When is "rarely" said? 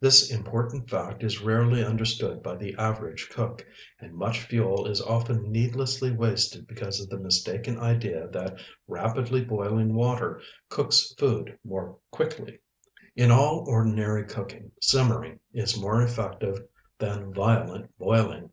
1.42-1.84